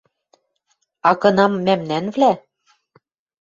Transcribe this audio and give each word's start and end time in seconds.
А 1.09 1.11
кынам 1.21 1.53
мӓмнӓнвлӓ 1.65 2.31